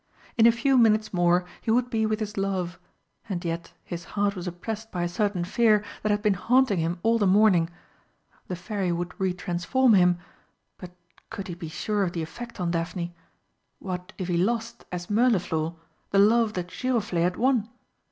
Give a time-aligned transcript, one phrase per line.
[0.35, 2.79] In a few minutes more he would be with his love
[3.29, 6.97] and yet his heart was oppressed by a certain fear that had been haunting him
[7.03, 7.69] all the morning.
[8.47, 10.17] The Fairy would re transform him
[10.79, 10.89] but
[11.29, 13.13] could he be sure of the effect on Daphne?
[13.77, 15.75] What if he lost, as Mirliflor,
[16.09, 17.69] the love that Giroflé had won?